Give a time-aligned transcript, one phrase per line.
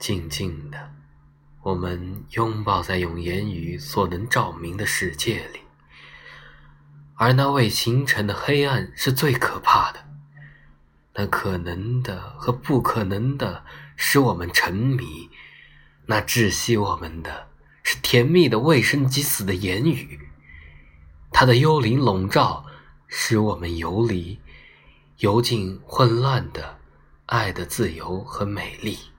[0.00, 0.94] 静静的
[1.62, 5.60] 我们拥抱在用言语所能照明的世界里。
[7.16, 10.08] 而那未形成的黑暗是最可怕的
[11.12, 13.62] 那可能的和不可能的
[13.94, 15.28] 使我们沉迷
[16.06, 17.48] 那窒息我们的
[17.82, 20.18] 是甜蜜的未生即死的言语。
[21.30, 22.64] 它的幽灵笼罩
[23.06, 24.40] 使我们游离
[25.18, 26.78] 游进混乱的
[27.26, 29.10] 爱的自由和美丽。